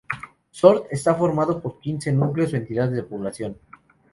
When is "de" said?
2.95-3.03